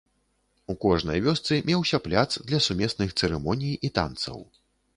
У 0.73 0.75
кожнай 0.85 1.21
вёсцы 1.25 1.59
меўся 1.69 2.01
пляц 2.07 2.25
для 2.51 2.63
сумесных 2.69 3.15
цырымоній 3.21 3.75
і 3.89 3.93
танцаў. 4.01 4.45